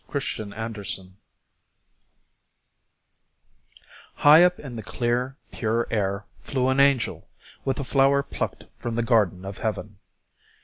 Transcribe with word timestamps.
A 0.11 0.17
LEAF 0.17 0.33
FROM 0.33 0.51
HEAVEN 0.53 1.17
High 4.15 4.43
up 4.43 4.57
in 4.57 4.75
the 4.75 4.81
clear, 4.81 5.37
pure 5.51 5.85
air 5.91 6.25
flew 6.39 6.69
an 6.69 6.79
angel, 6.79 7.29
with 7.63 7.79
a 7.79 7.83
flower 7.83 8.23
plucked 8.23 8.63
from 8.79 8.95
the 8.95 9.03
garden 9.03 9.45
of 9.45 9.59
heaven. 9.59 9.99